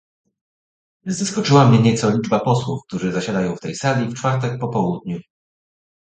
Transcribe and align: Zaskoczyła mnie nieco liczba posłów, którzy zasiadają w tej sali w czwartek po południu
Zaskoczyła 1.15 1.65
mnie 1.67 1.79
nieco 1.79 2.09
liczba 2.09 2.39
posłów, 2.39 2.83
którzy 2.87 3.11
zasiadają 3.11 3.55
w 3.55 3.59
tej 3.59 3.75
sali 3.75 4.07
w 4.09 4.13
czwartek 4.15 4.59
po 4.59 4.67
południu 4.69 5.19